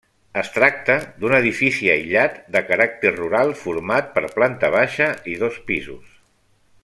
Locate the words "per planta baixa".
4.17-5.13